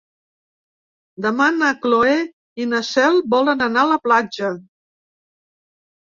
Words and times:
Demà 1.25 1.45
na 1.57 1.67
Cloè 1.83 2.15
i 2.65 2.65
na 2.69 2.79
Cel 2.87 3.19
volen 3.33 3.61
anar 3.67 3.83
a 3.83 3.89
la 3.91 3.99
platja. 4.07 4.49